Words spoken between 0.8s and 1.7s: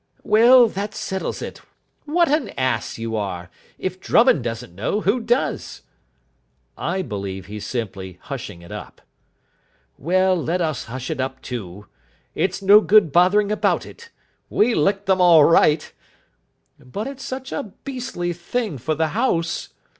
settles it.